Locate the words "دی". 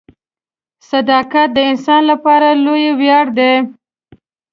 3.37-3.53